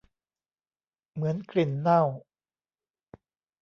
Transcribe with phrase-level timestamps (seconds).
[1.13, 2.03] เหมือนกลิ่นเน่า